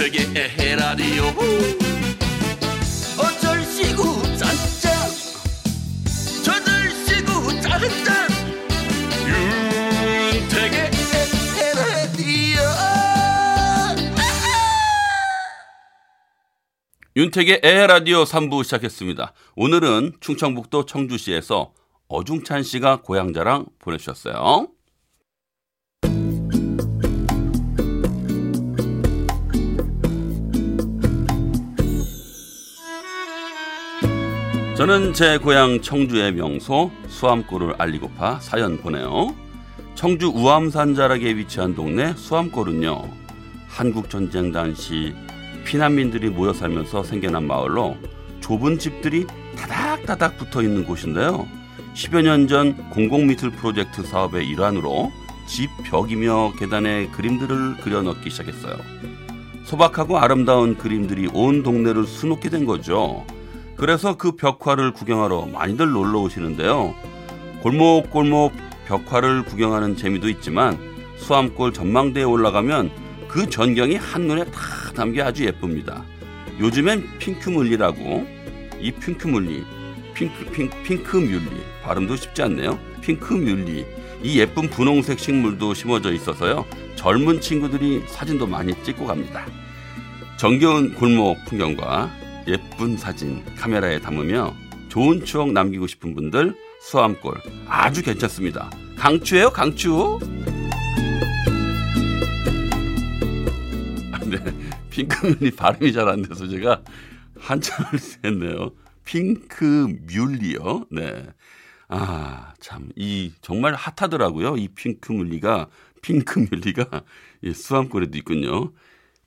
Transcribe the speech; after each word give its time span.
윤택의 0.00 0.32
에헤라디오. 0.34 1.24
어쩔시구 3.18 4.22
짠짠. 4.38 5.10
저들시구 6.42 7.60
짠짠. 7.60 8.28
윤택의 10.32 10.90
에헤라디오. 11.74 12.60
윤택의 17.16 17.60
에라디오 17.62 18.24
3부 18.24 18.64
시작했습니다. 18.64 19.34
오늘은 19.56 20.14
충청북도 20.20 20.86
청주시에서 20.86 21.74
어중찬 22.08 22.62
씨가 22.62 23.02
고향 23.02 23.34
자랑 23.34 23.66
보내주셨어요. 23.78 24.68
저는 34.80 35.12
제 35.12 35.36
고향 35.36 35.82
청주의 35.82 36.32
명소 36.32 36.90
수암골을 37.06 37.74
알리고파 37.76 38.40
사연 38.40 38.78
보내요. 38.78 39.36
청주 39.94 40.28
우암산 40.28 40.94
자락에 40.94 41.36
위치한 41.36 41.74
동네 41.74 42.14
수암골은요. 42.14 43.02
한국전쟁 43.68 44.52
당시 44.52 45.14
피난민들이 45.66 46.30
모여 46.30 46.54
살면서 46.54 47.02
생겨난 47.02 47.46
마을로 47.46 47.98
좁은 48.40 48.78
집들이 48.78 49.26
다닥다닥 49.54 50.38
붙어 50.38 50.62
있는 50.62 50.86
곳인데요. 50.86 51.46
10여 51.92 52.22
년 52.22 52.48
전 52.48 52.74
공공미술 52.88 53.50
프로젝트 53.50 54.02
사업의 54.02 54.48
일환으로 54.48 55.12
집 55.46 55.68
벽이며 55.90 56.54
계단에 56.58 57.08
그림들을 57.08 57.82
그려 57.82 58.00
넣기 58.00 58.30
시작했어요. 58.30 58.78
소박하고 59.64 60.16
아름다운 60.16 60.78
그림들이 60.78 61.28
온 61.34 61.62
동네를 61.62 62.06
수놓게 62.06 62.48
된 62.48 62.64
거죠. 62.64 63.26
그래서 63.80 64.14
그 64.14 64.32
벽화를 64.32 64.92
구경하러 64.92 65.46
많이들 65.46 65.90
놀러 65.90 66.20
오시는데요. 66.20 66.94
골목골목 67.62 68.52
벽화를 68.86 69.46
구경하는 69.46 69.96
재미도 69.96 70.28
있지만 70.28 70.78
수암골 71.16 71.72
전망대에 71.72 72.24
올라가면 72.24 72.90
그 73.26 73.48
전경이 73.48 73.96
한눈에 73.96 74.44
다 74.44 74.60
담겨 74.94 75.24
아주 75.24 75.46
예쁩니다. 75.46 76.04
요즘엔 76.58 77.08
핑크뮬리라고 77.20 78.26
이 78.80 78.92
핑크뮬리 78.92 79.64
핑크 80.12 80.44
핑크 80.50 80.82
핑크뮬리 80.82 81.62
발음도 81.82 82.16
쉽지 82.16 82.42
않네요. 82.42 82.78
핑크뮬리 83.00 83.86
이 84.22 84.38
예쁜 84.38 84.68
분홍색 84.68 85.18
식물도 85.18 85.72
심어져 85.72 86.12
있어서요. 86.12 86.66
젊은 86.96 87.40
친구들이 87.40 88.02
사진도 88.08 88.46
많이 88.46 88.74
찍고 88.84 89.06
갑니다. 89.06 89.46
정겨운 90.36 90.94
골목 90.96 91.42
풍경과 91.46 92.19
예쁜 92.50 92.96
사진 92.96 93.44
카메라에 93.54 94.00
담으며 94.00 94.54
좋은 94.88 95.24
추억 95.24 95.52
남기고 95.52 95.86
싶은 95.86 96.14
분들 96.14 96.56
수암골 96.82 97.34
아주 97.68 98.02
괜찮습니다. 98.02 98.70
강추예요, 98.96 99.50
강추. 99.50 100.18
아, 104.12 104.18
네, 104.18 104.38
핑크뮬리 104.90 105.52
발음이 105.52 105.92
잘 105.92 106.08
안 106.08 106.22
돼서 106.22 106.48
제가 106.48 106.82
한참을 107.38 107.90
했네요. 108.24 108.72
핑크뮬리요. 109.04 110.86
네. 110.90 111.26
아, 111.88 112.52
참, 112.60 112.90
이, 112.96 113.32
정말 113.40 113.74
핫하더라고요. 113.74 114.56
이 114.56 114.68
핑크뮬리가, 114.68 115.68
핑크뮬리가, 116.02 117.02
이 117.42 117.52
수암골에도 117.52 118.18
있군요. 118.18 118.72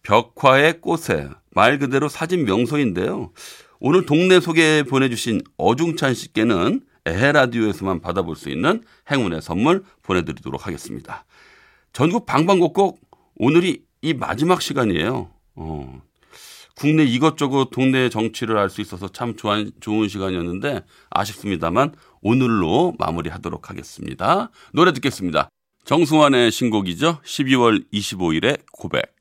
벽화의 0.03 0.81
꽃에, 0.81 1.29
말 1.53 1.80
그대로 1.80 2.09
사진 2.09 2.46
명소인데요. 2.46 3.31
오늘 3.80 4.06
동네 4.06 4.40
소개 4.40 4.84
보내주신 4.84 5.41
어중찬 5.58 6.14
씨께는 6.14 6.81
에헤라디오에서만 7.06 8.00
받아볼 8.02 8.36
수 8.36 8.50
있는 8.50 8.81
행운의 9.12 9.41
선물 9.41 9.84
보내드리도록 10.03 10.68
하겠습니다. 10.68 11.25
전국 11.91 12.25
방방곡곡 12.25 13.00
오늘이 13.36 13.84
이 14.02 14.14
마지막 14.14 14.62
시간이에요. 14.62 15.30
어, 15.56 16.02
국내 16.75 17.03
이것저것 17.03 17.70
동네 17.72 18.09
정치를 18.09 18.58
알 18.58 18.70
수 18.70 18.81
있어서 18.81 19.08
참 19.08 19.35
좋은, 19.35 19.72
좋은 19.80 20.08
시간이었는데 20.08 20.81
아쉽습니다만 21.09 21.94
오늘로 22.22 22.96
마무리하도록 22.97 23.70
하겠습니다. 23.70 24.50
노래 24.74 24.94
듣겠습니다. 24.94 25.50
정승환의 25.85 26.52
신곡이죠. 26.52 27.20
12월 27.24 27.84
25일의 27.94 28.62
고백. 28.72 29.14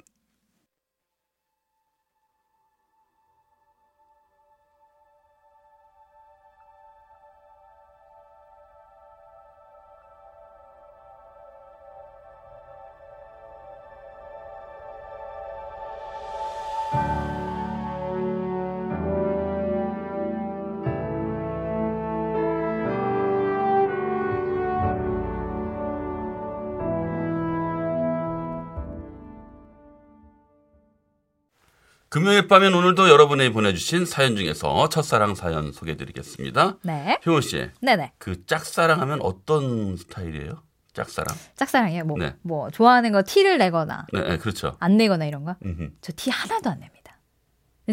금요일 32.22 32.46
밤엔 32.46 32.72
오늘도 32.72 33.08
여러분이 33.08 33.50
보내주신 33.52 34.06
사연 34.06 34.36
중에서 34.36 34.88
첫사랑 34.88 35.34
사연 35.34 35.72
소개해드리겠습니다. 35.72 36.76
네. 36.82 37.18
효원 37.26 37.42
씨, 37.42 37.68
네네. 37.80 38.12
그 38.18 38.46
짝사랑하면 38.46 39.18
어떤 39.22 39.96
스타일이에요? 39.96 40.62
짝사랑? 40.92 41.36
짝사랑이에요. 41.56 42.04
뭐, 42.04 42.16
네. 42.20 42.36
뭐, 42.42 42.70
좋아하는 42.70 43.10
거 43.10 43.24
티를 43.26 43.58
내거나, 43.58 44.06
네, 44.12 44.20
네, 44.20 44.38
그렇죠. 44.38 44.76
안 44.78 44.96
내거나 44.98 45.24
이런 45.24 45.42
거? 45.44 45.56
저 46.00 46.12
티 46.14 46.30
하나도 46.30 46.70
안 46.70 46.78
냅니다. 46.78 47.18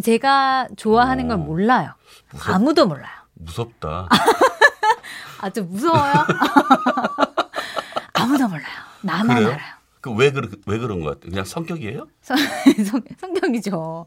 제가 0.03 0.67
좋아하는 0.77 1.27
걸 1.27 1.37
오. 1.37 1.39
몰라요. 1.39 1.95
무섭, 2.31 2.53
아무도 2.53 2.85
몰라요. 2.85 3.11
무섭다. 3.33 4.09
아주 5.41 5.63
무서워요. 5.63 6.13
아무도 8.13 8.47
몰라요. 8.47 8.67
나만 9.01 9.37
그래요? 9.37 9.53
알아요. 9.53 9.73
그왜 10.01 10.31
그러 10.31 10.47
왜 10.65 10.77
그런 10.77 11.01
것 11.01 11.11
같아요? 11.11 11.29
그냥 11.31 11.45
성격이에요? 11.45 12.07
성, 12.21 12.37
성, 12.85 13.01
성격이죠. 13.19 14.05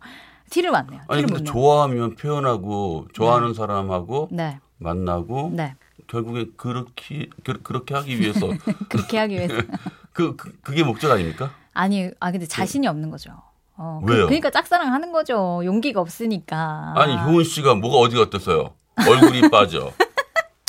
티를. 0.51 0.71
티를 0.73 1.01
아니 1.09 1.23
못 1.23 1.35
근데. 1.35 1.45
좋아하면 1.45 2.15
표현하고 2.17 3.09
좋아하는 3.13 3.55
사람하고 3.55 4.29
네. 4.33 4.59
만나고 4.79 5.51
네. 5.55 5.75
결국에 6.07 6.47
그렇게 6.57 7.29
그, 7.45 7.63
그렇게 7.63 7.95
하기 7.95 8.19
위해서 8.21 8.49
그렇게 8.89 9.19
하기 9.19 9.35
위해서. 9.35 9.55
그, 10.13 10.37
그 10.37 10.53
그게 10.63 10.83
목적 10.83 11.11
아닙니까? 11.11 11.55
아니, 11.73 12.11
아, 12.21 12.31
근데 12.31 12.45
자신이 12.47 12.87
없는 12.87 13.11
거죠. 13.11 13.31
어, 13.77 14.03
그- 14.07 14.13
왜요? 14.13 14.27
그러니까 14.27 14.51
짝사랑 14.51 14.93
하는 14.93 15.11
거죠. 15.11 15.63
용기가 15.65 16.01
없으니까. 16.03 16.93
아니 16.97 17.17
효은 17.17 17.45
씨가 17.45 17.75
뭐가 17.77 17.97
어디가 17.97 18.23
어땠어요? 18.23 18.75
얼굴이 19.09 19.49
빠져, 19.51 19.91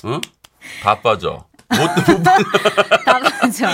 응? 0.06 0.22
다 0.82 1.02
빠져. 1.02 1.46
못, 1.70 2.12
못 2.18 2.24
다 3.06 3.20
맞죠. 3.20 3.66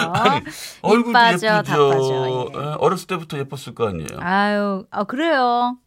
얼굴도 0.81 1.11
빠져, 1.13 1.47
예쁘죠. 1.47 1.63
다 1.63 1.77
빠져, 1.77 2.27
예. 2.27 2.59
예, 2.59 2.75
어렸을 2.79 3.07
때부터 3.07 3.37
예뻤을 3.39 3.75
거 3.75 3.87
아니에요. 3.87 4.19
아유, 4.19 4.85
아 4.91 5.03
그래요. 5.03 5.77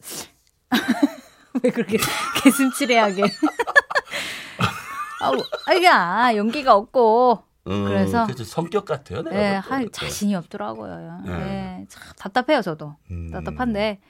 왜 1.62 1.70
그렇게 1.70 1.98
개슴츠레하게? 2.42 3.22
아우, 5.22 5.34
아, 5.66 5.72
이게 5.72 5.88
아, 5.88 6.34
용기가 6.36 6.74
없고, 6.74 7.42
음, 7.68 7.84
그래서- 7.86 8.26
성격 8.44 8.84
같아요. 8.84 9.22
내가 9.22 9.36
예, 9.36 9.52
볼 9.60 9.62
때. 9.62 9.68
할 9.68 9.88
자신이 9.90 10.34
없더라고요. 10.34 11.22
네. 11.24 11.32
예, 11.80 11.86
참 11.88 12.02
답답해요, 12.18 12.60
저도. 12.62 12.96
음. 13.10 13.30
답답한데, 13.32 14.00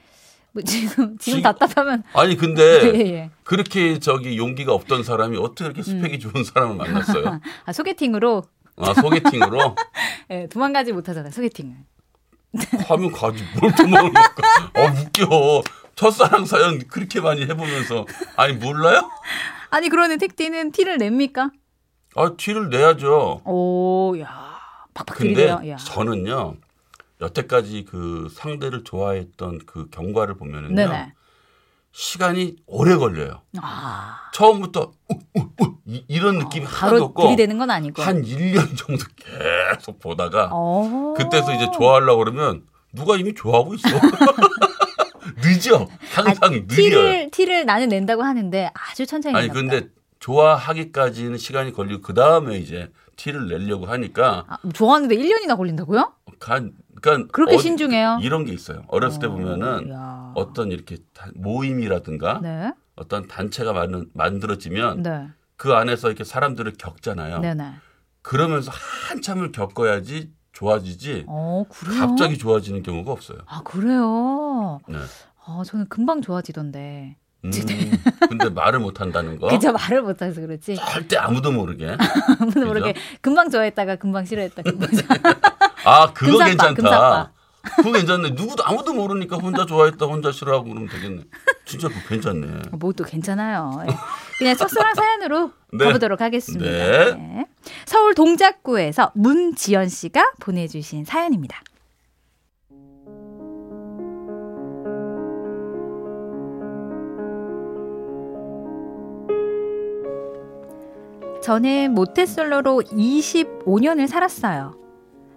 뭐 0.53 0.63
지금, 0.63 1.17
지금 1.17 1.41
답답하면, 1.41 2.03
아니 2.13 2.31
예, 2.33 2.35
근데 2.35 2.63
예. 3.13 3.29
그렇게 3.43 3.99
저기 3.99 4.37
용기가 4.37 4.73
없던 4.73 5.03
사람이 5.03 5.37
어떻게 5.37 5.65
이렇게 5.65 5.83
스펙이 5.83 6.19
좋은 6.19 6.43
사람을 6.43 6.75
만났어요? 6.75 7.39
아, 7.65 7.73
소개팅으로, 7.73 8.43
아 8.77 8.93
소개팅으로 8.93 9.75
예, 10.31 10.47
도망가지 10.47 10.93
못하잖아요, 10.93 11.31
소개팅을. 11.31 11.75
하면 12.87 13.11
가지 13.11 13.43
뭘 13.59 13.71
도망을 13.75 14.11
가? 14.13 14.23
어 14.75 14.85
웃겨. 14.85 15.63
첫사랑 15.95 16.45
사연 16.45 16.79
그렇게 16.87 17.19
많이 17.19 17.41
해보면서 17.41 18.05
아니 18.35 18.53
몰라요? 18.53 19.09
아니, 19.69 19.89
그러는 19.89 20.17
택티는 20.17 20.71
티를 20.71 20.97
냅니까? 20.97 21.49
아 22.15 22.31
티를 22.37 22.69
내야죠. 22.69 23.41
오, 23.45 24.15
야, 24.19 24.57
팍팍 24.93 25.17
근데 25.17 25.33
들이대요. 25.33 25.61
야. 25.69 25.75
저는요 25.75 26.55
여태까지 27.21 27.85
그 27.89 28.29
상대를 28.31 28.83
좋아했던 28.83 29.61
그 29.65 29.89
경과를 29.89 30.35
보면은요 30.37 30.75
네네. 30.75 31.13
시간이 31.91 32.57
오래 32.67 32.95
걸려요. 32.95 33.41
아, 33.59 34.29
처음부터 34.33 34.91
우, 35.09 35.13
우, 35.35 35.41
우, 35.59 35.77
이, 35.85 36.05
이런 36.07 36.37
느낌이 36.37 36.63
하나도 36.65 36.85
바로 36.91 37.03
없고 37.05 37.23
들이대는 37.23 37.57
건 37.57 37.71
아니고. 37.71 38.03
한 38.03 38.21
1년 38.21 38.77
정도 38.77 39.03
계속 39.15 39.99
보다가 39.99 40.49
어. 40.51 41.15
그때서 41.17 41.55
이제 41.55 41.67
좋아하려고 41.75 42.19
그러면 42.19 42.67
누가 42.93 43.15
이미 43.17 43.33
좋아하고 43.33 43.73
있어. 43.73 43.87
늦어. 45.43 45.87
항상 46.13 46.51
느려. 46.51 46.67
티를 46.67 47.31
티를 47.31 47.65
나는 47.65 47.89
낸다고 47.89 48.21
하는데 48.21 48.69
아주 48.73 49.05
천천히 49.07 49.35
아니 49.35 49.47
낸다 49.47 49.61
보다. 49.61 49.75
근데 49.75 49.93
좋아하기까지는 50.19 51.37
시간이 51.37 51.73
걸리고 51.73 52.01
그 52.01 52.13
다음에 52.13 52.57
이제 52.59 52.91
티를 53.15 53.47
내려고 53.47 53.87
하니까 53.87 54.45
아, 54.47 54.57
좋아하는데 54.71 55.15
1년이나 55.15 55.57
걸린다고요? 55.57 56.13
간 56.39 56.73
그러니까 57.01 57.31
그렇게 57.31 57.55
어디- 57.55 57.63
신중해요? 57.63 58.19
이런 58.21 58.45
게 58.45 58.53
있어요. 58.53 58.83
어렸을 58.87 59.19
때 59.21 59.27
보면은 59.27 59.89
야. 59.91 60.31
어떤 60.35 60.71
이렇게 60.71 60.97
다- 61.13 61.29
모임이라든가 61.35 62.39
네. 62.41 62.73
어떤 62.95 63.27
단체가 63.27 63.73
만, 63.73 64.05
만들어지면 64.13 65.03
네. 65.03 65.27
그 65.55 65.73
안에서 65.73 66.07
이렇게 66.07 66.23
사람들을 66.23 66.73
겪잖아요. 66.77 67.39
네, 67.39 67.53
네. 67.53 67.71
그러면서 68.21 68.71
한참을 69.09 69.51
겪어야지 69.51 70.31
좋아지지 70.53 71.25
어? 71.27 71.63
갑자기 71.99 72.37
좋아지는 72.37 72.81
경우가 72.83 73.11
없어요. 73.11 73.37
아, 73.45 73.61
그래요. 73.63 74.79
네. 74.87 74.97
아, 75.45 75.61
저는 75.65 75.87
금방 75.87 76.21
좋아지던데. 76.21 77.15
음, 77.43 77.51
근데 78.29 78.49
말을 78.49 78.79
못 78.79 78.99
한다는 78.99 79.37
거 79.39 79.47
그저 79.47 79.71
말을 79.71 80.01
못 80.01 80.21
해서 80.21 80.41
그렇지. 80.41 80.75
절대 80.75 81.17
아무도 81.17 81.51
모르게. 81.51 81.95
아무도 82.39 82.65
모르게 82.65 82.93
금방 83.21 83.49
좋아했다가 83.49 83.97
금방 83.97 84.25
싫어했다. 84.25 84.63
아 85.85 86.11
그거 86.13 86.31
금사빠, 86.31 86.45
괜찮다. 86.49 86.73
금사빠. 86.73 87.31
그거 87.77 87.91
괜찮네. 87.91 88.29
누구도 88.31 88.65
아무도 88.65 88.93
모르니까 88.93 89.35
혼자 89.37 89.65
좋아했다, 89.65 90.05
혼자 90.05 90.31
싫어하고 90.31 90.65
그러면 90.69 90.87
되겠네. 90.89 91.23
진짜 91.65 91.87
그거 91.89 91.99
괜찮네. 92.07 92.47
뭐또 92.71 93.03
괜찮아요. 93.03 93.83
예. 93.87 93.93
그냥 94.37 94.55
쏙쏙한 94.55 94.95
사연으로 94.95 95.51
네. 95.73 95.85
가보도록 95.85 96.21
하겠습니다. 96.21 96.65
네. 96.65 97.13
네. 97.13 97.45
서울 97.85 98.15
동작구에서 98.15 99.11
문지연 99.15 99.89
씨가 99.89 100.31
보내주신 100.39 101.03
사연입니다. 101.05 101.61
저는 111.47 111.93
모태솔로로 111.93 112.81
25년을 112.87 114.05
살았어요. 114.07 114.77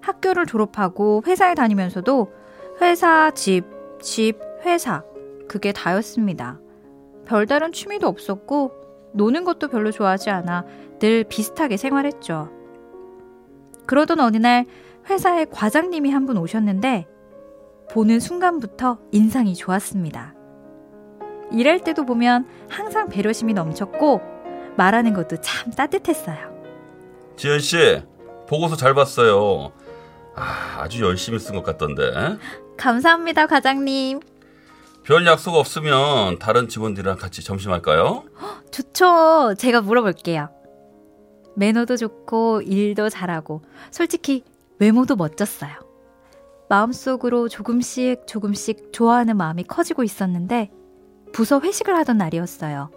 학교를 0.00 0.44
졸업하고 0.44 1.22
회사에 1.24 1.54
다니면서도 1.54 2.32
회사, 2.80 3.30
집, 3.30 3.64
집, 4.00 4.40
회사. 4.64 5.04
그게 5.46 5.70
다였습니다. 5.70 6.58
별다른 7.26 7.70
취미도 7.70 8.08
없었고, 8.08 8.72
노는 9.12 9.44
것도 9.44 9.68
별로 9.68 9.92
좋아하지 9.92 10.30
않아 10.30 10.64
늘 10.98 11.22
비슷하게 11.22 11.76
생활했죠. 11.76 12.50
그러던 13.86 14.18
어느 14.18 14.36
날 14.36 14.66
회사에 15.08 15.44
과장님이 15.44 16.10
한 16.10 16.26
분 16.26 16.38
오셨는데, 16.38 17.06
보는 17.92 18.18
순간부터 18.18 18.98
인상이 19.12 19.54
좋았습니다. 19.54 20.34
일할 21.52 21.78
때도 21.84 22.04
보면 22.04 22.48
항상 22.68 23.08
배려심이 23.08 23.52
넘쳤고, 23.54 24.39
말하는 24.80 25.12
것도 25.12 25.36
참 25.42 25.70
따뜻했어요. 25.72 26.38
지현 27.36 27.60
씨 27.60 28.02
보고서 28.48 28.76
잘 28.76 28.94
봤어요. 28.94 29.72
아, 30.34 30.78
아주 30.78 31.02
열심히 31.04 31.38
쓴 31.38 31.54
것 31.54 31.62
같던데. 31.62 32.38
감사합니다, 32.78 33.46
과장님. 33.46 34.20
별 35.02 35.26
약속 35.26 35.54
없으면 35.56 36.38
다른 36.38 36.66
직원들이랑 36.66 37.18
같이 37.18 37.44
점심할까요? 37.44 38.24
좋죠. 38.70 39.54
제가 39.58 39.82
물어볼게요. 39.82 40.48
매너도 41.56 41.98
좋고 41.98 42.62
일도 42.62 43.10
잘하고 43.10 43.60
솔직히 43.90 44.44
외모도 44.78 45.14
멋졌어요. 45.14 45.72
마음속으로 46.70 47.50
조금씩 47.50 48.26
조금씩 48.26 48.94
좋아하는 48.94 49.36
마음이 49.36 49.64
커지고 49.64 50.04
있었는데 50.04 50.70
부서 51.34 51.60
회식을 51.60 51.94
하던 51.96 52.16
날이었어요. 52.16 52.90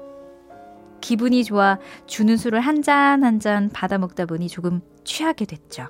기분이 1.07 1.43
좋아 1.43 1.77
주는 2.07 2.37
술을 2.37 2.61
한 2.61 2.81
잔 2.81 3.23
한 3.23 3.39
잔 3.41 3.69
받아 3.69 3.97
먹다 3.97 4.25
보니 4.25 4.47
조금 4.47 4.81
취하게 5.03 5.43
됐죠. 5.45 5.87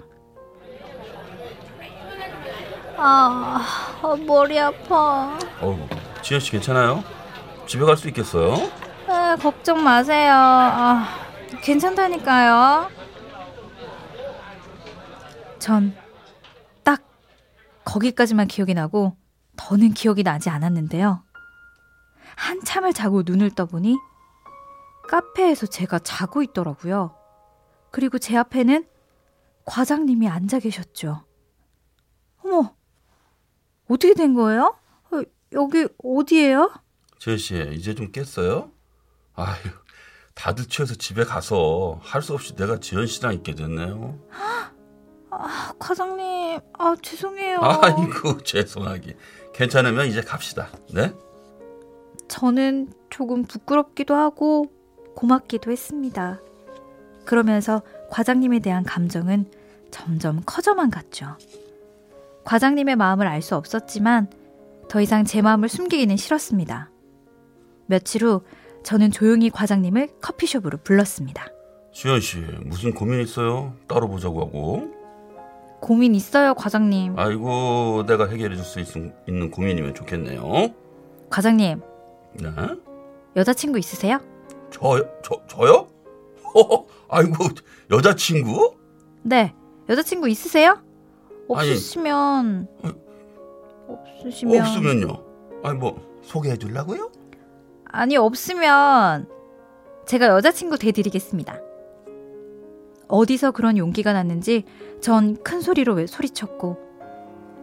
아, 2.97 3.61
아, 4.01 4.15
머리 4.25 4.59
아파. 4.59 5.37
어우, 5.61 5.77
지현 6.21 6.39
씨 6.39 6.51
괜찮아요? 6.51 7.03
집에 7.67 7.85
갈 7.85 7.95
수 7.97 8.07
있겠어요? 8.07 8.55
아, 9.07 9.35
걱정 9.37 9.83
마세요. 9.83 10.33
아, 10.35 11.07
괜찮다니까요. 11.61 12.89
전 15.59 15.93
딱 16.83 17.01
거기까지만 17.85 18.47
기억이 18.47 18.73
나고 18.73 19.15
더는 19.57 19.93
기억이 19.93 20.23
나지 20.23 20.49
않았는데요. 20.49 21.23
한참을 22.35 22.93
자고 22.93 23.21
눈을 23.25 23.51
떠보니 23.51 23.97
카페에서 25.13 25.67
제가 25.67 25.99
자고 25.99 26.41
있더라고요. 26.41 27.15
그리고 27.91 28.17
제 28.17 28.35
앞에는 28.35 28.83
과장님이 29.65 30.27
앉아 30.27 30.57
계셨죠. 30.57 31.23
어머, 32.43 32.75
어떻게 33.87 34.15
된 34.15 34.33
거예요? 34.33 34.75
어, 35.11 35.21
여기 35.51 35.87
어디예요? 36.03 36.73
지현 37.19 37.37
씨 37.37 37.69
이제 37.73 37.93
좀 37.93 38.11
깼어요? 38.11 38.71
아휴, 39.35 39.55
다들 40.33 40.65
취해서 40.65 40.95
집에 40.95 41.23
가서 41.23 41.99
할 42.01 42.23
수 42.23 42.33
없이 42.33 42.55
내가 42.55 42.79
지현 42.79 43.05
씨랑 43.05 43.35
있게 43.35 43.53
됐네요. 43.53 44.17
아, 45.29 45.73
과장님, 45.77 46.59
아, 46.79 46.95
죄송해요. 47.03 47.59
아이고 47.61 48.41
죄송하게. 48.41 49.15
괜찮으면 49.53 50.07
이제 50.07 50.21
갑시다. 50.21 50.69
네? 50.91 51.13
저는 52.27 52.91
조금 53.11 53.43
부끄럽기도 53.43 54.15
하고 54.15 54.71
고맙기도 55.15 55.71
했습니다. 55.71 56.39
그러면서 57.25 57.81
과장님에 58.09 58.59
대한 58.59 58.83
감정은 58.83 59.45
점점 59.91 60.41
커져만 60.45 60.89
갔죠. 60.89 61.37
과장님의 62.43 62.95
마음을 62.95 63.27
알 63.27 63.41
수 63.41 63.55
없었지만 63.55 64.27
더 64.89 64.99
이상 65.01 65.23
제 65.23 65.41
마음을 65.41 65.69
숨기기는 65.69 66.15
싫었습니다. 66.17 66.89
며칠 67.85 68.23
후 68.25 68.41
저는 68.83 69.11
조용히 69.11 69.49
과장님을 69.49 70.09
커피숍으로 70.21 70.77
불렀습니다. 70.83 71.47
지현 71.93 72.19
씨 72.19 72.37
무슨 72.65 72.93
고민 72.93 73.21
있어요? 73.21 73.73
따로 73.87 74.07
보자고 74.09 74.41
하고. 74.41 74.91
고민 75.79 76.15
있어요, 76.15 76.53
과장님. 76.53 77.17
아이고 77.17 78.03
내가 78.07 78.27
해결해 78.27 78.55
줄 78.55 78.65
수 78.65 78.79
있는 79.27 79.51
고민이면 79.51 79.93
좋겠네요. 79.95 80.69
과장님, 81.29 81.81
네? 82.41 82.49
여자친구 83.35 83.79
있으세요? 83.79 84.19
저요? 84.73 85.01
저, 85.23 85.39
저요? 85.47 85.87
허허, 86.53 86.85
아이고 87.09 87.35
여자친구? 87.91 88.75
네, 89.23 89.53
여자친구 89.89 90.27
있으세요? 90.29 90.81
없으시면 91.47 92.67
없으시면 93.87 94.61
없으면요. 94.61 95.23
아니 95.63 95.77
뭐 95.77 96.01
소개해 96.23 96.57
주려고요? 96.57 97.11
아니 97.85 98.17
없으면 98.17 99.27
제가 100.07 100.27
여자친구 100.27 100.77
돼드리겠습니다. 100.77 101.59
어디서 103.07 103.51
그런 103.51 103.77
용기가 103.77 104.13
났는지 104.13 104.63
전 105.01 105.35
큰 105.43 105.61
소리로 105.61 105.93
왜 105.93 106.07
소리쳤고 106.07 106.77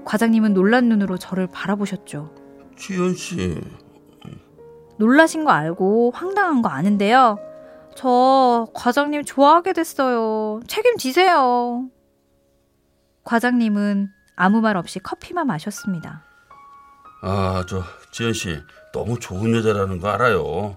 과장님은 0.05 0.55
놀란 0.55 0.89
눈으로 0.89 1.17
저를 1.19 1.47
바라보셨죠. 1.49 2.31
지현 2.77 3.15
씨. 3.15 3.61
놀라신 5.05 5.45
거 5.45 5.51
알고 5.51 6.13
황당한 6.15 6.61
거 6.61 6.69
아는데요. 6.69 7.39
저 7.97 8.69
과장님 8.75 9.25
좋아하게 9.25 9.73
됐어요. 9.73 10.61
책임지세요. 10.69 11.87
과장님은 13.25 14.11
아무 14.37 14.61
말 14.61 14.77
없이 14.77 14.99
커피만 14.99 15.47
마셨습니다. 15.47 16.23
아, 17.23 17.65
저 17.67 17.83
지현 18.13 18.35
씨 18.35 18.59
너무 18.93 19.19
좋은 19.19 19.55
여자라는 19.55 20.01
거 20.01 20.09
알아요. 20.09 20.75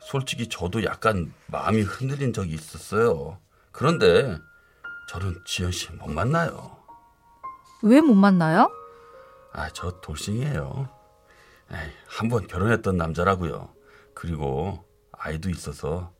솔직히 0.00 0.48
저도 0.48 0.84
약간 0.84 1.32
마음이 1.46 1.80
흔들린 1.82 2.32
적이 2.34 2.52
있었어요. 2.54 3.38
그런데 3.72 4.36
저는 5.08 5.34
지현 5.46 5.72
씨 5.72 5.90
못 5.94 6.10
만나요. 6.10 6.76
왜 7.82 8.00
못 8.02 8.14
만나요? 8.14 8.70
아, 9.54 9.68
저 9.72 9.90
돌싱이에요. 10.00 10.88
한 12.06 12.28
번 12.28 12.46
결혼했던 12.46 12.96
남자라고요. 12.96 13.70
그리고 14.14 14.78
아이도 15.12 15.48
있어서 15.50 16.12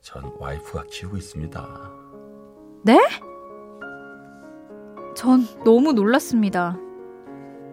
전 0.00 0.32
와이프가 0.38 0.84
키우고 0.90 1.16
있습니다. 1.16 1.90
네? 2.84 2.98
전 5.14 5.46
너무 5.64 5.92
놀랐습니다. 5.92 6.78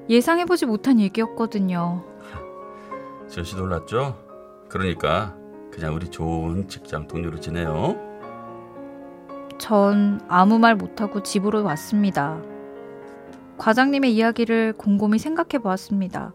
예상해보지 0.09 0.65
못한 0.65 0.99
얘기였거든요. 0.99 2.03
지현 3.29 3.45
씨 3.45 3.55
놀랐죠? 3.55 4.17
그러니까 4.69 5.35
그냥 5.71 5.95
우리 5.95 6.09
좋은 6.09 6.67
직장 6.67 7.07
동료로 7.07 7.39
지내요. 7.39 7.95
전 9.57 10.19
아무 10.27 10.59
말 10.59 10.75
못하고 10.75 11.23
집으로 11.23 11.63
왔습니다. 11.63 12.41
과장님의 13.57 14.13
이야기를 14.15 14.73
곰곰이 14.73 15.19
생각해 15.19 15.61
보았습니다. 15.61 16.33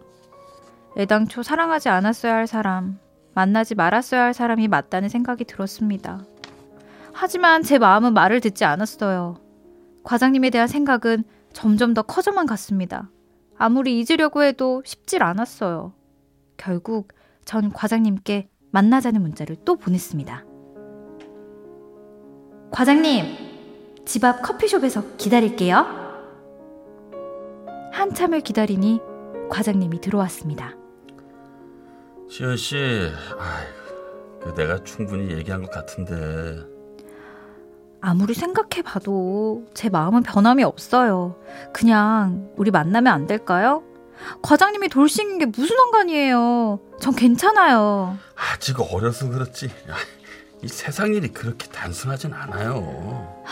애당초 0.96 1.42
사랑하지 1.42 1.88
않았어야 1.88 2.34
할 2.34 2.46
사람, 2.46 2.98
만나지 3.34 3.74
말았어야 3.74 4.22
할 4.22 4.34
사람이 4.34 4.68
맞다는 4.68 5.08
생각이 5.08 5.44
들었습니다. 5.44 6.24
하지만 7.12 7.62
제 7.62 7.78
마음은 7.78 8.14
말을 8.14 8.40
듣지 8.40 8.64
않았어요. 8.64 9.36
과장님에 10.04 10.50
대한 10.50 10.68
생각은 10.68 11.24
점점 11.52 11.92
더 11.94 12.02
커져만 12.02 12.46
갔습니다. 12.46 13.10
아무리 13.58 13.98
잊으려고 14.00 14.42
해도 14.42 14.82
쉽질 14.84 15.22
않았어요. 15.22 15.92
결국 16.56 17.08
전 17.44 17.72
과장님께 17.72 18.48
만나자는 18.70 19.20
문자를 19.20 19.56
또 19.64 19.76
보냈습니다. 19.76 20.44
과장님, 22.70 23.24
집 24.04 24.24
앞 24.24 24.42
커피숍에서 24.42 25.02
기다릴게요. 25.16 25.86
한참을 27.92 28.40
기다리니 28.40 29.00
과장님이 29.48 30.00
들어왔습니다. 30.00 30.74
시현 32.28 32.56
씨, 32.56 32.76
아이고, 33.38 34.40
그 34.42 34.54
내가 34.54 34.83
충분히 34.85 35.30
얘기한 35.33 35.62
것 35.62 35.71
같은데 35.71 36.61
아무리 38.00 38.35
생각해봐도 38.35 39.64
제 39.75 39.88
마음은 39.88 40.23
변함이 40.23 40.62
없어요. 40.62 41.37
그냥 41.73 42.50
우리 42.56 42.71
만나면 42.71 43.12
안 43.12 43.26
될까요? 43.26 43.83
과장님이 44.42 44.88
돌싱인 44.88 45.38
게 45.38 45.47
무슨 45.47 45.76
상관이에요. 45.76 46.80
전 47.00 47.14
괜찮아요. 47.14 48.16
아직 48.37 48.76
어려서 48.80 49.28
그렇지. 49.28 49.68
아, 49.88 49.95
이 50.62 50.68
세상 50.68 51.14
일이 51.14 51.28
그렇게 51.28 51.68
단순하진 51.68 52.33
않아요. 52.33 53.45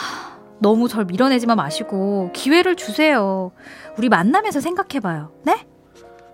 너무 0.60 0.88
절 0.88 1.04
밀어내지만 1.04 1.56
마시고 1.56 2.30
기회를 2.32 2.76
주세요. 2.76 3.50
우리 3.98 4.08
만나면서 4.08 4.60
생각해봐요. 4.60 5.32
네? 5.44 5.66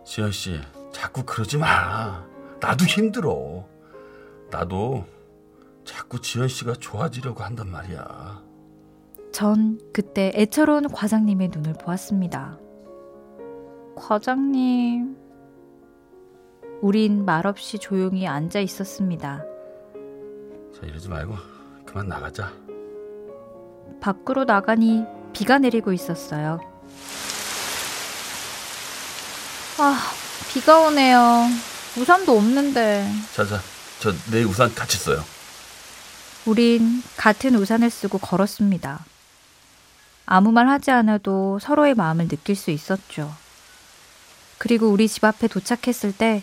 시현 0.04 0.30
씨, 0.30 0.61
자꾸 0.92 1.25
그러지 1.25 1.56
마. 1.56 2.29
나도 2.60 2.84
힘들어. 2.84 3.66
나도 4.50 5.04
자꾸 5.84 6.20
지현 6.20 6.48
씨가 6.48 6.74
좋아지려고 6.74 7.42
한단 7.42 7.70
말이야. 7.70 8.42
전 9.32 9.80
그때 9.92 10.32
애처로운 10.34 10.88
과장님의 10.88 11.48
눈을 11.48 11.74
보았습니다. 11.74 12.58
과장님. 13.96 15.16
우린 16.80 17.24
말없이 17.24 17.78
조용히 17.78 18.26
앉아 18.26 18.60
있었습니다. 18.60 19.44
자, 20.74 20.86
이러지 20.86 21.08
말고 21.08 21.34
그만 21.84 22.08
나가자. 22.08 22.52
밖으로 24.00 24.44
나가니 24.44 25.04
비가 25.32 25.58
내리고 25.58 25.92
있었어요. 25.92 26.58
아, 29.78 29.98
비가 30.52 30.86
오네요. 30.86 31.20
우산도 31.97 32.37
없는데. 32.37 33.11
자, 33.35 33.44
자, 33.47 33.61
저 34.00 34.14
내 34.30 34.42
우산 34.44 34.75
같이 34.75 34.97
써요. 34.99 35.25
우린 36.47 37.02
같은 37.16 37.54
우산을 37.54 37.90
쓰고 37.90 38.18
걸었습니다. 38.18 39.04
아무 40.26 40.52
말 40.52 40.68
하지 40.68 40.90
않아도 40.90 41.59
서로의 41.61 41.94
마음을 41.94 42.28
느낄 42.28 42.56
수 42.56 42.70
있었죠. 42.70 43.35
그리고 44.59 44.88
우리 44.88 45.09
집 45.09 45.25
앞에 45.25 45.49
도착했을 45.49 46.12
때 46.12 46.42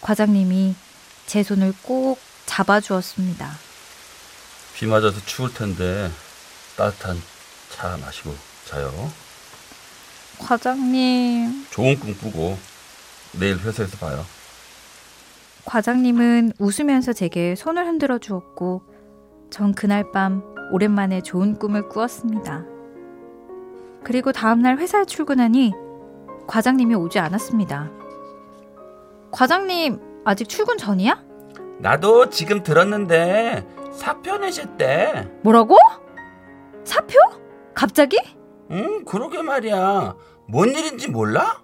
과장님이 0.00 0.74
제 1.26 1.42
손을 1.42 1.74
꼭 1.82 2.18
잡아주었습니다. 2.46 3.58
비 4.74 4.86
맞아서 4.86 5.20
추울 5.26 5.52
텐데 5.52 6.10
따뜻한 6.76 7.20
차 7.74 7.96
마시고 7.98 8.34
자요. 8.66 9.12
과장님, 10.38 11.66
좋은 11.70 11.98
꿈 11.98 12.16
꾸고 12.16 12.58
내일 13.32 13.58
회사에서 13.58 13.96
봐요. 13.98 14.24
과장님은 15.68 16.52
웃으면서 16.58 17.12
제게 17.12 17.54
손을 17.54 17.86
흔들어 17.86 18.16
주었고, 18.16 18.80
전 19.50 19.74
그날 19.74 20.10
밤 20.12 20.42
오랜만에 20.72 21.20
좋은 21.20 21.58
꿈을 21.58 21.90
꾸었습니다. 21.90 22.64
그리고 24.02 24.32
다음날 24.32 24.78
회사에 24.78 25.04
출근하니 25.04 25.74
과장님이 26.46 26.94
오지 26.94 27.18
않았습니다. 27.18 27.90
과장님, 29.30 30.00
아직 30.24 30.48
출근 30.48 30.78
전이야? 30.78 31.22
나도 31.80 32.30
지금 32.30 32.62
들었는데 32.62 33.66
사표 33.92 34.38
내셨대. 34.38 35.30
뭐라고? 35.42 35.76
사표? 36.84 37.18
갑자기? 37.74 38.18
응, 38.70 39.04
그러게 39.04 39.42
말이야. 39.42 40.16
뭔 40.46 40.70
일인지 40.70 41.10
몰라? 41.10 41.60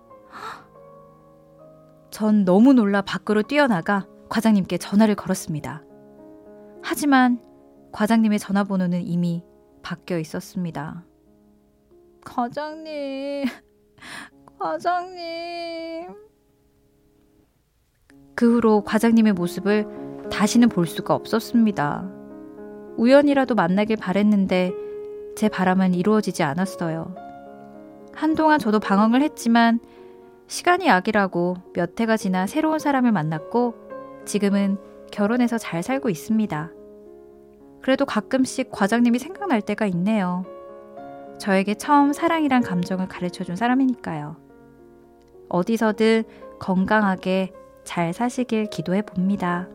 전 2.14 2.44
너무 2.44 2.75
놀라 2.75 3.02
밖으로 3.02 3.42
뛰어나가 3.42 4.06
과장님께 4.28 4.78
전화를 4.78 5.16
걸었습니다. 5.16 5.83
하지만 6.80 7.40
과장님의 7.90 8.38
전화번호는 8.38 9.04
이미 9.04 9.42
바뀌어 9.83 10.21
있었습니다. 10.21 11.04
과장님, 12.25 13.47
과장님. 14.61 16.14
그 18.37 18.54
후로 18.54 18.85
과장님의 18.85 19.33
모습을 19.33 20.28
다시는 20.30 20.68
볼 20.68 20.87
수가 20.87 21.16
없었습니다. 21.16 22.09
우연이라도 22.97 23.56
만나길 23.56 23.97
바랬는데 23.97 24.71
제 25.35 25.49
바람은 25.49 25.94
이루어지지 25.94 26.44
않았어요. 26.44 27.12
한동안 28.12 28.61
저도 28.61 28.78
방황을 28.78 29.21
했지만 29.21 29.80
시간이 30.46 30.86
약이라고 30.86 31.56
몇 31.72 31.98
해가 31.98 32.16
지나 32.16 32.46
새로운 32.46 32.78
사람을 32.78 33.12
만났고 33.12 33.74
지금은 34.24 34.78
결혼해서 35.10 35.58
잘 35.58 35.82
살고 35.82 36.10
있습니다. 36.10 36.70
그래도 37.82 38.06
가끔씩 38.06 38.70
과장님이 38.70 39.18
생각날 39.18 39.60
때가 39.60 39.86
있네요. 39.86 40.44
저에게 41.38 41.74
처음 41.74 42.12
사랑이란 42.12 42.62
감정을 42.62 43.08
가르쳐 43.08 43.44
준 43.44 43.56
사람이니까요. 43.56 44.36
어디서든 45.48 46.24
건강하게 46.58 47.52
잘 47.84 48.12
사시길 48.12 48.66
기도해 48.66 49.02
봅니다. 49.02 49.68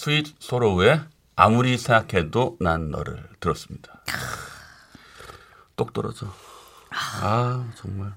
스윗 0.00 0.34
소로우의 0.38 0.98
아무리 1.36 1.76
생각해도 1.76 2.56
난 2.58 2.90
너를 2.90 3.22
들었습니다. 3.38 4.00
똑 5.76 5.92
떨어져. 5.92 6.26
아, 7.20 7.70
정말. 7.74 8.14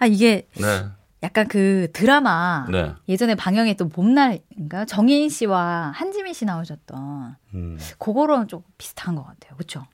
아, 0.00 0.06
이게 0.06 0.48
네, 0.56 0.88
약간 1.22 1.46
그 1.46 1.86
드라마 1.92 2.66
네. 2.68 2.92
예전에 3.08 3.36
방영했던 3.36 3.90
봄날인가 3.90 4.84
정해인 4.84 5.28
씨와 5.28 5.92
한지민 5.94 6.34
씨 6.34 6.44
나오셨던 6.44 7.36
음. 7.54 7.78
그거랑 8.00 8.48
좀 8.48 8.64
비슷한 8.78 9.14
것 9.14 9.22
같아요. 9.22 9.54
그렇죠? 9.54 9.86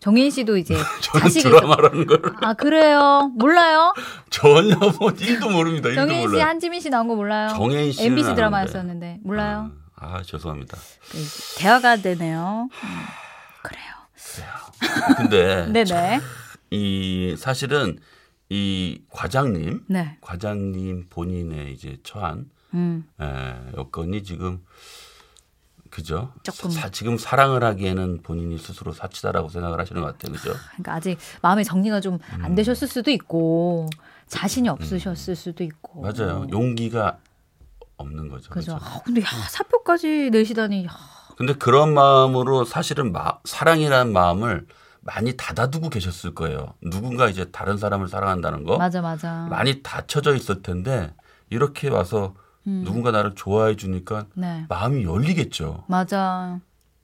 정해인 0.00 0.30
씨도 0.30 0.56
이제 0.56 0.74
저는 1.02 1.24
자식이 1.24 1.48
드라마라는 1.48 2.06
걸 2.06 2.20
아 2.42 2.54
그래요? 2.54 3.32
몰라요? 3.36 3.92
전혀 4.30 4.76
뭐 4.98 5.10
일도 5.18 5.50
모릅니다. 5.50 5.88
일도 5.88 6.00
정해인 6.06 6.20
씨, 6.22 6.26
몰라요. 6.28 6.44
한지민 6.46 6.80
씨 6.80 6.90
나온 6.90 7.08
거 7.08 7.14
몰라요? 7.16 7.48
정혜인 7.50 7.92
씨는 7.92 8.12
MBC. 8.12 8.34
드라마였었는데 8.34 9.20
몰라요? 9.24 9.70
아, 9.96 10.16
아, 10.18 10.22
죄송합니다. 10.22 10.76
그 11.10 11.18
대화가 11.58 11.96
되네요. 11.96 12.68
음, 12.70 12.88
그래요. 13.62 13.82
근데 15.16 15.66
네네. 15.72 16.20
이 16.70 17.34
사실은 17.36 17.98
이 18.50 19.02
과장님, 19.10 19.84
네. 19.88 20.16
과장님 20.20 21.06
본인의 21.10 21.72
이제 21.72 21.96
처한 22.04 22.46
음. 22.74 23.04
에, 23.20 23.26
여건이 23.76 24.22
지금 24.22 24.60
그죠? 25.98 26.32
조금. 26.44 26.70
사- 26.70 26.90
지금 26.90 27.18
사랑을 27.18 27.64
하기에는 27.64 28.22
본인이 28.22 28.56
스스로 28.56 28.92
사치다라고 28.92 29.48
생각을 29.48 29.80
하시는 29.80 30.00
것 30.00 30.12
같아요, 30.16 30.32
그죠? 30.32 30.54
그러니까 30.74 30.94
아직 30.94 31.18
마음의 31.42 31.64
정리가 31.64 32.00
좀 32.00 32.14
음. 32.34 32.44
안 32.44 32.54
되셨을 32.54 32.86
수도 32.86 33.10
있고 33.10 33.90
자신이 34.28 34.68
없으셨을 34.68 35.34
수도 35.34 35.64
있고. 35.64 36.02
맞아요. 36.02 36.46
용기가 36.52 37.18
없는 37.96 38.28
거죠. 38.28 38.50
그죠. 38.50 38.74
그죠? 38.76 38.86
아, 38.86 39.00
근데 39.04 39.22
야, 39.22 39.26
사표까지 39.50 40.30
내시다니. 40.30 40.86
야, 40.86 40.90
근데 41.36 41.52
그런 41.54 41.92
마음으로 41.94 42.64
사실은 42.64 43.10
마- 43.10 43.38
사랑이라는 43.44 44.12
마음을 44.12 44.66
많이 45.00 45.36
닫아두고 45.36 45.88
계셨을 45.90 46.32
거예요. 46.36 46.74
누군가 46.80 47.28
이제 47.28 47.50
다른 47.50 47.76
사람을 47.76 48.06
사랑한다는 48.08 48.62
거 48.62 48.76
맞아 48.78 49.00
맞아. 49.00 49.48
많이 49.50 49.82
닫혀져 49.82 50.36
있을 50.36 50.62
텐데 50.62 51.12
이렇게 51.50 51.88
와서 51.88 52.34
음. 52.68 52.82
누군가 52.84 53.10
나를 53.10 53.34
좋아해 53.34 53.76
주니까 53.76 54.26
네. 54.34 54.66
마음이 54.68 55.04
열리겠죠. 55.04 55.84
맞아. 55.88 56.60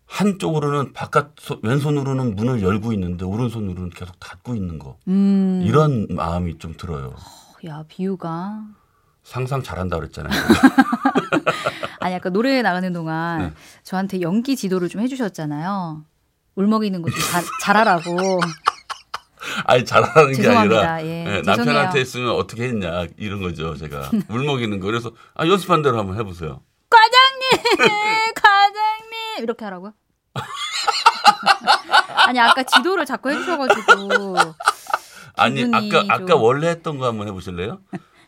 한쪽으로는 0.07 0.93
바깥 0.93 1.31
소- 1.41 1.59
왼손으로는 1.63 2.37
문을 2.37 2.63
열고 2.63 2.93
있는데 2.93 3.25
오른손으로는 3.25 3.91
계속 3.91 4.21
닫고 4.21 4.55
있는 4.55 4.79
거. 4.79 4.99
음. 5.09 5.63
이런 5.65 6.07
마음이 6.11 6.59
좀 6.59 6.75
들어요. 6.77 7.15
야 7.67 7.83
비유가. 7.89 8.63
상상 9.23 9.63
잘한다 9.63 9.97
그랬잖아요. 9.97 10.31
아니 12.01 12.15
아까 12.15 12.29
노래 12.29 12.61
나가는 12.61 12.93
동안 12.93 13.39
네. 13.41 13.53
저한테 13.83 14.21
연기 14.21 14.55
지도를 14.57 14.91
좀 14.91 15.01
해주셨잖아요. 15.01 16.05
울먹이는 16.57 17.01
거좀 17.01 17.19
잘하라고. 17.63 18.41
아니 19.67 19.85
잘하는 19.85 20.33
게. 20.33 20.49
아니라 20.49 21.03
예, 21.05 21.21
예, 21.21 21.25
죄송해요. 21.43 21.43
남편한테 21.43 22.01
있으면 22.01 22.31
어떻게 22.31 22.65
했냐 22.65 23.07
이런 23.17 23.43
거죠. 23.43 23.77
제가 23.77 24.11
울먹이는 24.29 24.81
거 24.81 24.87
그래서 24.87 25.13
아, 25.35 25.47
연습한 25.47 25.83
대로 25.83 25.99
한번 25.99 26.17
해보세요. 26.19 26.63
과장님, 26.91 27.79
과장님 28.35 29.43
이렇게 29.43 29.65
하라고요? 29.65 29.93
아니 32.27 32.41
아까 32.41 32.63
지도를 32.63 33.05
자꾸 33.05 33.31
해주셔가지고 33.31 34.37
아니 35.37 35.65
아까 35.73 35.89
좀- 36.03 36.11
아까 36.11 36.37
원래 36.37 36.69
했던 36.69 36.99
거 36.99 37.07
한번 37.07 37.29
해보실래요? 37.29 37.81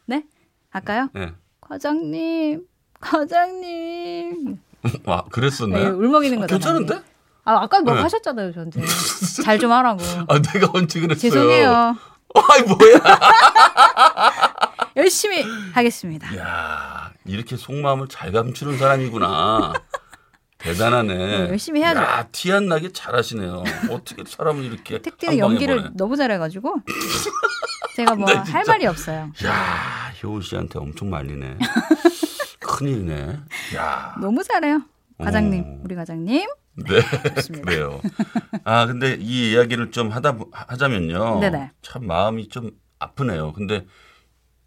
네 0.06 0.24
할까요? 0.70 1.08
네. 1.14 1.32
과장님, 1.60 2.62
과장님. 3.00 4.58
아 5.06 5.22
네, 5.24 5.28
그랬었나요? 5.30 5.96
울먹이는 5.96 6.38
아, 6.42 6.46
거잖아요. 6.46 6.78
괜찮은데? 6.78 7.15
아 7.46 7.62
아까 7.62 7.80
뭐 7.80 7.94
네. 7.94 8.02
하셨잖아요 8.02 8.52
저한테 8.52 8.80
잘 9.44 9.58
좀 9.58 9.72
하라고. 9.72 10.02
아 10.28 10.38
내가 10.40 10.68
언제 10.74 11.00
그랬어요? 11.00 11.30
죄송해요. 11.30 11.96
아이 12.34 12.62
뭐야? 12.62 13.00
열심히 14.96 15.44
하겠습니다. 15.72 16.36
야 16.38 17.10
이렇게 17.24 17.56
속마음을 17.56 18.08
잘 18.08 18.32
감추는 18.32 18.78
사람이구나. 18.78 19.72
대단하네. 20.58 21.14
네, 21.14 21.48
열심히 21.50 21.80
해야죠. 21.80 22.00
야, 22.00 22.26
티 22.32 22.50
안 22.52 22.66
나게 22.66 22.90
잘하시네요. 22.90 23.62
어떻게 23.90 24.24
사람을 24.26 24.64
이렇게 24.64 25.00
택디는 25.02 25.38
연기를 25.38 25.76
보내. 25.76 25.90
너무 25.94 26.16
잘해가지고 26.16 26.76
제가 27.96 28.14
뭐 28.16 28.26
네, 28.26 28.34
할. 28.50 28.64
말이 28.66 28.86
없어요. 28.86 29.30
야, 29.44 30.12
효은 30.22 30.40
씨한테 30.40 30.78
엄청 30.78 31.10
말리네. 31.10 31.58
큰일이네. 32.60 33.38
야. 33.76 34.14
너무 34.20 34.42
잘해요. 34.42 34.82
과장님, 35.18 35.62
오. 35.62 35.80
우리 35.84 35.94
과장님. 35.94 36.46
네. 36.76 37.00
좋습니다. 37.34 37.64
그래요. 37.70 38.00
아, 38.64 38.86
근데 38.86 39.16
이 39.20 39.52
이야기를 39.52 39.90
좀 39.90 40.10
하다 40.10 40.32
보- 40.36 40.50
하자면요. 40.52 41.40
네네. 41.40 41.70
참 41.82 42.06
마음이 42.06 42.48
좀 42.48 42.70
아프네요. 42.98 43.52
근데 43.52 43.86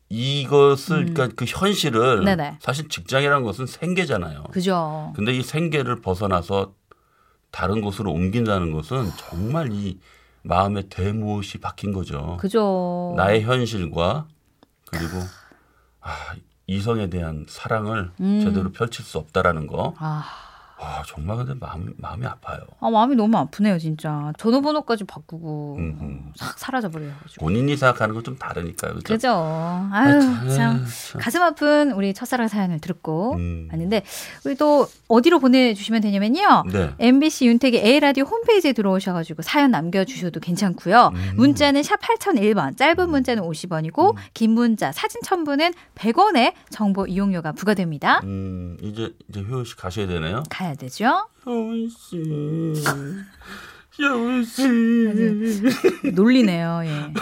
이것을 0.10 1.14
그러니까 1.14 1.30
그 1.36 1.46
현실을 1.46 2.20
음. 2.20 2.26
네네. 2.26 2.58
사실 2.62 2.90
직장이라는 2.90 3.44
것은 3.44 3.68
생계잖아요. 3.68 4.44
그죠. 4.52 5.14
근데 5.16 5.34
이 5.34 5.44
생계를 5.44 6.02
벗어나서 6.02 6.74
다른 7.52 7.82
곳으로 7.82 8.12
옮긴다는 8.12 8.72
것은 8.74 9.12
정말 9.18 9.72
이 9.72 10.00
마음의 10.44 10.84
대못이 10.90 11.60
박힌 11.60 11.92
거죠. 11.94 12.38
그죠. 12.40 13.14
나의 13.18 13.44
현실과 13.44 14.28
그리고 14.86 15.18
아, 16.02 16.16
이성에 16.66 17.10
대한 17.10 17.46
사랑을 17.48 18.12
음. 18.20 18.40
제대로 18.44 18.72
펼칠 18.72 19.04
수 19.06 19.18
없다라는 19.20 19.68
거. 19.68 19.94
아, 20.00 20.24
아, 20.82 21.04
정말 21.06 21.36
근데 21.38 21.54
마음 21.60 21.94
마음이 21.98 22.26
아파요. 22.26 22.60
아, 22.80 22.90
마음이 22.90 23.16
너무 23.16 23.38
아프네요, 23.38 23.78
진짜. 23.80 24.32
전화번호까지 24.38 25.04
바꾸고 25.04 25.76
음, 25.78 26.32
싹 26.38 26.58
사라져버려가지고. 26.58 27.46
본인이 27.46 27.76
생각하는 27.76 28.14
건 28.16 28.24
좀 28.24 28.38
다르니까요. 28.38 28.94
그죠? 28.96 29.14
그죠. 29.14 29.30
아유, 29.92 30.22
참. 30.22 30.48
참. 30.50 30.86
가슴 31.22 31.42
아픈 31.42 31.92
우리 31.94 32.14
첫사랑 32.14 32.48
사연을 32.48 32.80
듣고 32.80 33.34
음. 33.36 33.68
왔는데, 33.72 34.04
우리 34.46 34.56
또 34.56 34.88
어디로 35.08 35.40
보내주시면 35.40 36.02
되냐면요. 36.02 36.64
네. 36.72 36.94
MBC 37.00 37.46
윤택의 37.48 37.82
A라디오 37.86 38.26
홈페이지에 38.26 38.74
들어오셔가지고 38.74 39.42
사연 39.42 39.72
남겨주셔도 39.72 40.40
괜찮고요. 40.42 41.12
음. 41.14 41.32
문자는 41.38 41.82
샵 41.84 42.00
8001번, 42.02 42.78
짧은 42.78 43.10
문자는 43.10 43.42
50원이고, 43.44 44.16
긴 44.34 44.52
문자, 44.52 44.92
사진 44.92 45.22
첨부는 45.24 45.74
100원의 45.96 46.54
정보 46.70 47.06
이용료가 47.08 47.54
부과됩니다. 47.54 48.20
음, 48.24 48.78
이제 48.82 49.14
이제 49.30 49.42
효연 49.42 49.66
씨 49.66 49.76
가셔야 49.76 50.08
되네요. 50.08 50.44
가야 50.50 50.69
되죠? 50.76 51.28
효연 51.46 51.90
씨. 51.90 52.84
효연 54.02 54.46
씨. 54.46 56.12
놀리네요, 56.14 56.82
예. 56.86 57.14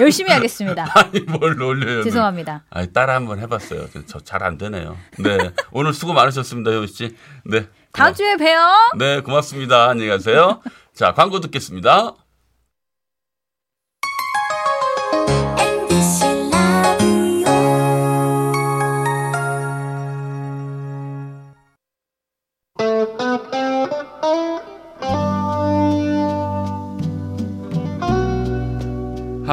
열심히 0.00 0.30
하겠습니다. 0.32 0.86
아니 0.98 1.20
뭘 1.20 1.56
놀려요. 1.56 2.02
죄송합니다. 2.02 2.64
아니 2.70 2.92
따라 2.92 3.14
한번 3.14 3.38
해봤어요. 3.40 3.88
저 4.06 4.20
잘 4.20 4.42
안 4.42 4.56
되네요. 4.58 4.96
네 5.18 5.52
오늘 5.72 5.92
수고 5.92 6.12
많으셨습니다, 6.14 6.70
효연 6.70 6.86
씨. 6.86 7.14
네. 7.44 7.68
다음 7.92 8.14
주에 8.14 8.36
봬요. 8.36 8.58
네 8.98 9.20
고맙습니다. 9.20 9.90
안녕히 9.90 10.08
가세요. 10.08 10.62
자 10.94 11.12
광고 11.12 11.40
듣겠습니다. 11.40 12.14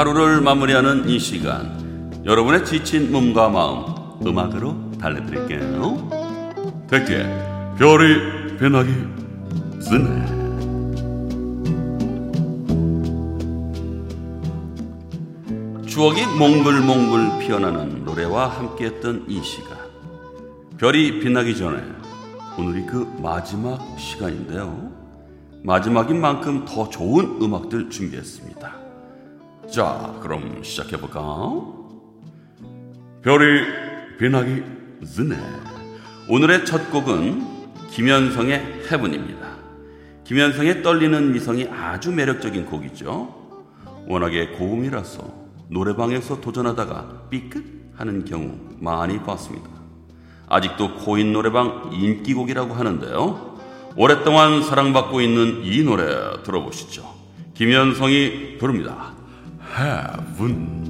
하루를 0.01 0.41
마무리하는 0.41 1.07
이 1.07 1.19
시간 1.19 2.23
여러분의 2.25 2.65
지친 2.65 3.11
몸과 3.11 3.49
마음 3.49 3.85
음악으로 4.25 4.75
달래드릴게요. 4.99 6.09
택배 6.89 7.23
별이 7.77 8.57
변하기 8.57 8.91
전에 9.87 10.25
추억이 15.85 16.25
몽글몽글 16.35 17.45
피어나는 17.45 18.03
노래와 18.03 18.47
함께했던 18.47 19.25
이 19.27 19.43
시간 19.43 19.77
별이 20.79 21.19
빛나기 21.19 21.55
전에 21.55 21.79
오늘이 22.57 22.87
그 22.87 23.07
마지막 23.21 23.79
시간인데요. 23.99 24.91
마지막인 25.63 26.19
만큼 26.19 26.65
더 26.65 26.89
좋은 26.89 27.39
음악들 27.39 27.91
준비했습니다. 27.91 28.80
자, 29.71 30.13
그럼 30.21 30.61
시작해볼까? 30.61 31.21
별이 33.21 33.61
빛나기 34.19 34.63
전에 35.15 35.37
오늘의 36.27 36.65
첫 36.65 36.91
곡은 36.91 37.41
김현성의 37.89 38.87
해븐입니다. 38.91 39.47
김현성의 40.25 40.83
떨리는 40.83 41.31
미성이 41.31 41.69
아주 41.69 42.11
매력적인 42.11 42.65
곡이죠. 42.65 43.33
워낙에 44.07 44.57
고음이라서 44.57 45.23
노래방에서 45.69 46.41
도전하다가 46.41 47.27
삐끗 47.29 47.63
하는 47.95 48.25
경우 48.25 48.57
많이 48.77 49.23
봤습니다. 49.23 49.69
아직도 50.49 50.95
코인 50.95 51.31
노래방 51.31 51.91
인기곡이라고 51.93 52.73
하는데요. 52.73 53.57
오랫동안 53.95 54.63
사랑받고 54.63 55.21
있는 55.21 55.63
이 55.63 55.81
노래 55.81 56.43
들어보시죠. 56.43 57.09
김현성이 57.53 58.57
부릅니다. 58.57 59.20
haven't. 59.71 60.80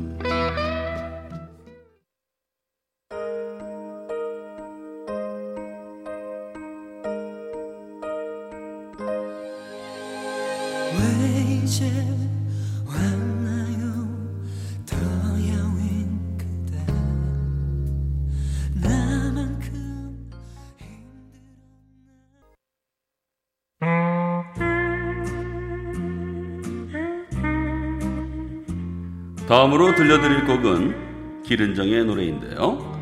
다음으로 29.52 29.96
들려드릴 29.96 30.46
곡은 30.46 31.44
기른정의 31.44 32.06
노래인데요. 32.06 32.98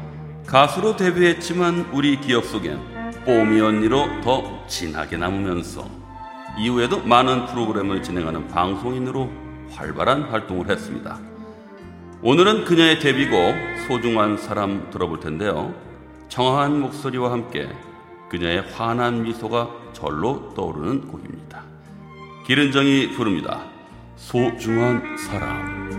가수로 0.48 0.96
데뷔했지만 0.96 1.92
우리 1.94 2.20
기억 2.20 2.44
속엔 2.44 3.24
뽀미 3.24 3.62
언니로 3.62 4.22
더 4.22 4.66
진하게 4.66 5.18
남으면서 5.18 5.88
이후에도 6.58 7.04
많은 7.04 7.46
프로그램을 7.46 8.02
진행하는 8.02 8.48
방송인으로 8.48 9.30
활발한 9.70 10.24
활동을 10.24 10.72
했습니다. 10.72 11.20
오늘은 12.24 12.66
그녀의 12.66 12.98
데뷔곡 12.98 13.56
소중한 13.88 14.36
사람 14.36 14.90
들어볼 14.90 15.20
텐데요. 15.20 15.76
청아한 16.30 16.80
목소리와 16.80 17.32
함께 17.32 17.70
그녀의 18.30 18.62
환한 18.72 19.22
미소가 19.22 19.70
절로 19.94 20.52
떠오르는 20.56 21.10
곡입니다. 21.10 21.62
기른정이 22.48 23.12
부릅니다. 23.12 23.66
소중한 24.16 25.16
사람. 25.16 25.99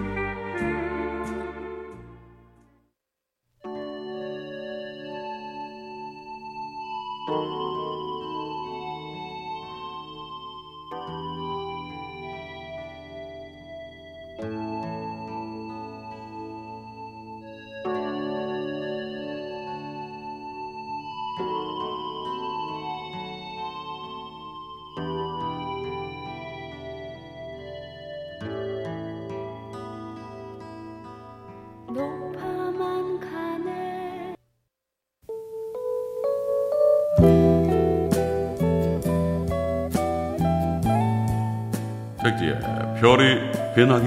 별이 43.01 43.51
변하기 43.75 44.07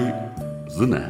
전에 0.78 1.04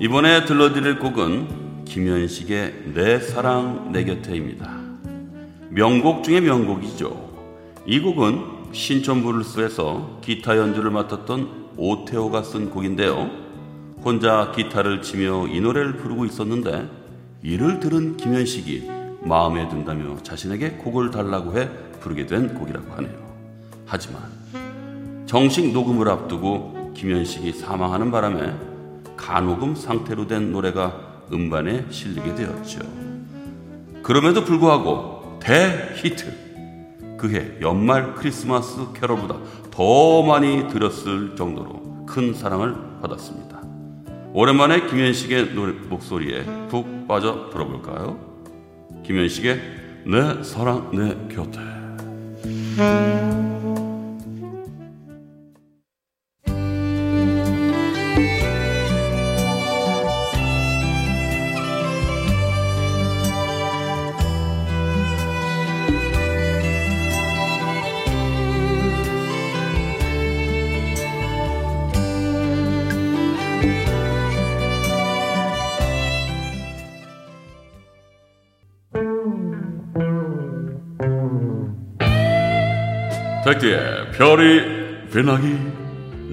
이번에 0.00 0.46
들려드릴 0.46 0.98
곡은 0.98 1.84
김현식의 1.84 2.92
내 2.94 3.20
사랑 3.20 3.92
내 3.92 4.02
곁에입니다. 4.04 4.78
명곡 5.68 6.24
중의 6.24 6.40
명곡이죠. 6.40 7.28
이 7.84 8.00
곡은 8.00 8.72
신촌 8.72 9.22
브루스에서 9.22 10.20
기타 10.22 10.56
연주를 10.56 10.90
맡았던 10.90 11.72
오태호가 11.76 12.42
쓴 12.42 12.70
곡인데요. 12.70 13.30
혼자 14.02 14.50
기타를 14.52 15.02
치며 15.02 15.48
이 15.48 15.60
노래를 15.60 15.98
부르고 15.98 16.24
있었는데 16.24 16.88
이를 17.42 17.78
들은 17.78 18.16
김현식이 18.16 18.90
마음에 19.20 19.68
든다며 19.68 20.16
자신에게 20.22 20.70
곡을 20.78 21.10
달라고 21.10 21.58
해 21.58 21.68
부르게 22.00 22.24
된 22.24 22.54
곡이라고 22.54 22.90
하네요. 22.94 23.18
하지만 23.84 24.37
정식 25.28 25.72
녹음을 25.72 26.08
앞두고 26.08 26.94
김현식이 26.94 27.52
사망하는 27.52 28.10
바람에 28.10 28.54
간호금 29.18 29.74
상태로 29.74 30.26
된 30.26 30.52
노래가 30.52 31.22
음반에 31.30 31.84
실리게 31.90 32.34
되었죠. 32.34 32.80
그럼에도 34.02 34.42
불구하고 34.42 35.38
대히트. 35.38 36.48
그해 37.18 37.58
연말 37.60 38.14
크리스마스 38.14 38.90
캐롤보다 38.94 39.36
더 39.70 40.22
많이 40.22 40.66
들었을 40.68 41.36
정도로 41.36 42.06
큰 42.06 42.32
사랑을 42.32 42.74
받았습니다. 43.02 43.60
오랜만에 44.32 44.86
김현식의 44.86 45.52
노래, 45.52 45.72
목소리에 45.72 46.44
푹 46.70 47.06
빠져 47.06 47.50
들어볼까요? 47.52 48.18
김현식의 49.04 49.60
내 50.06 50.42
사랑 50.42 50.90
내 50.92 51.34
곁에. 51.34 51.58
백디의 83.58 84.12
별이 84.12 85.10
변하기 85.10 85.58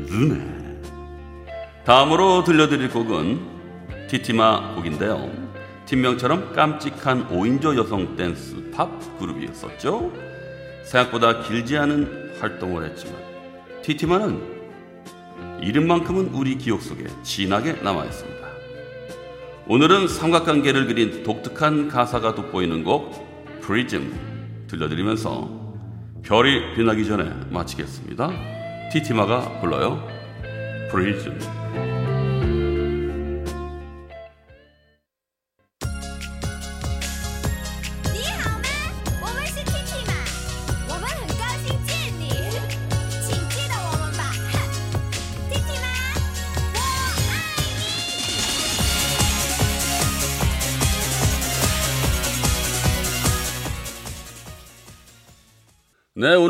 전에 0.08 0.56
다음으로 1.84 2.44
들려드릴 2.44 2.90
곡은 2.90 4.08
티티마 4.08 4.76
곡인데요. 4.76 5.32
팀명처럼 5.86 6.54
깜찍한 6.54 7.30
5인조 7.30 7.78
여성 7.78 8.16
댄스 8.16 8.72
팝 8.72 8.90
그룹이었었죠. 9.20 10.12
생각보다 10.84 11.42
길지 11.44 11.78
않은 11.78 12.38
활동을 12.40 12.86
했지만 12.86 13.16
티티마는 13.84 14.56
이름만큼은 15.62 16.30
우리 16.34 16.58
기억 16.58 16.82
속에 16.82 17.06
진하게 17.24 17.74
남아있습니다. 17.84 18.46
오늘은 19.68 20.08
삼각관계를 20.08 20.88
그린 20.88 21.24
독특한 21.24 21.88
가사가 21.88 22.36
돋보이는 22.36 22.84
곡 22.84 23.62
프리즘 23.62 24.66
들려드리면서 24.68 25.65
별이 26.26 26.74
빛나기 26.76 27.06
전에 27.06 27.30
마치겠습니다. 27.52 28.32
티티마가 28.92 29.60
불러요. 29.62 30.08
프리즘 30.90 31.38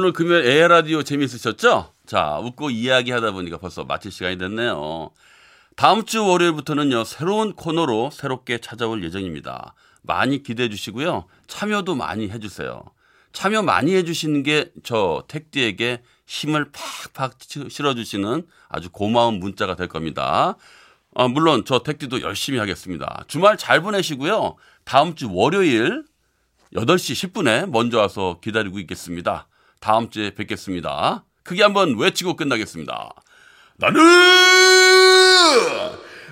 오늘 0.06 0.14
금요일 0.14 0.46
에라디오 0.46 1.02
재미있으셨죠? 1.02 1.92
자, 2.06 2.38
웃고 2.38 2.70
이야기하다 2.70 3.32
보니까 3.32 3.58
벌써 3.58 3.86
마칠 3.86 4.12
시간이 4.12 4.38
됐네요. 4.38 5.10
다음 5.76 6.06
주 6.06 6.24
월요일부터는요, 6.24 7.06
새로운 7.06 7.54
코너로 7.54 8.12
새롭게 8.14 8.60
찾아올 8.60 9.04
예정입니다. 9.04 9.74
많이 10.04 10.44
기대해 10.44 10.70
주시고요. 10.70 11.26
참여도 11.48 11.96
많이 11.96 12.30
해 12.30 12.38
주세요. 12.38 12.84
참여 13.34 13.64
많이 13.64 13.96
해 13.96 14.04
주시는 14.04 14.44
게 14.44 14.70
저 14.84 15.24
택디에게 15.28 16.04
힘을 16.28 16.72
팍팍 17.12 17.40
실어 17.70 17.96
주시는 17.96 18.46
아주 18.70 18.92
고마운 18.92 19.40
문자가 19.40 19.76
될 19.76 19.88
겁니다. 19.88 20.56
아, 21.16 21.28
물론 21.28 21.64
저 21.66 21.80
택디도 21.80 22.22
열심히 22.22 22.60
하겠습니다. 22.60 23.24
주말 23.28 23.58
잘 23.58 23.82
보내시고요. 23.82 24.56
다음 24.84 25.16
주 25.16 25.34
월요일 25.34 26.06
8시 26.76 27.32
10분에 27.32 27.68
먼저 27.72 27.98
와서 27.98 28.38
기다리고 28.40 28.78
있겠습니다. 28.78 29.48
다음 29.86 30.10
주에 30.10 30.34
뵙겠습니다. 30.34 31.26
크게 31.44 31.62
한번 31.62 31.96
외치고 32.00 32.36
끝나겠습니다. 32.36 33.12
나는 33.78 34.02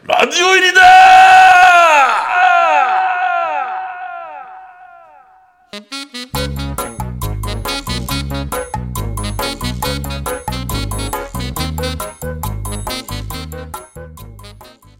라디오인이다! 0.08 0.82